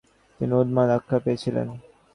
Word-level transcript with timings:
তিনি 0.39 0.53
'উন্মাদ' 0.55 0.93
আখ্যা 0.97 1.17
পেয়েছিলেন। 1.23 1.67